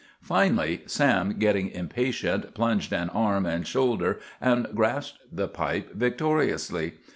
Finally 0.23 0.81
Sam, 0.87 1.35
getting 1.37 1.69
impatient, 1.69 2.55
plunged 2.55 2.91
in 2.91 3.09
arm 3.11 3.45
and 3.45 3.67
shoulder, 3.67 4.19
and 4.41 4.65
grasped 4.73 5.19
the 5.31 5.47
pipe 5.47 5.93
victoriously. 5.93 6.93